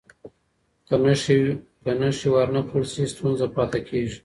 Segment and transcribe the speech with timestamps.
[1.83, 4.17] که نښې ور نه کړل سي، ستونزه پاتې کېږي.